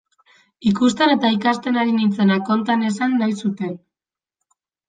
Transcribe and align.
Ikusten 0.69 1.13
eta 1.15 1.31
ikasten 1.35 1.77
ari 1.83 1.95
nintzena 1.99 2.39
konta 2.49 2.79
nezan 2.85 3.15
nahi 3.21 3.39
zuten. 3.47 3.81